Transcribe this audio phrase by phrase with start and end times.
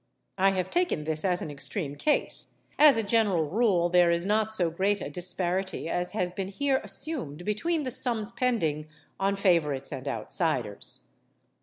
[0.39, 4.51] I have taken this as an extreme case; as a general rule, there is not
[4.51, 8.87] so great a disparity as has been here assumed between the sums pending
[9.19, 11.01] on favourites and outsiders.